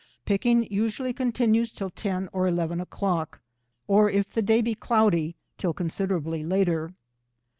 Picking 0.25 0.63
usually 0.73 1.13
continues 1.13 1.71
till 1.71 1.91
10 1.91 2.29
or 2.33 2.45
1 2.45 2.55
1 2.69 2.81
o’clock, 2.81 3.39
or 3.87 4.09
if 4.09 4.33
the 4.33 4.41
day 4.41 4.59
be 4.59 4.73
cloudy 4.73 5.35
till 5.59 5.73
considerably 5.73 6.43
later. 6.43 6.95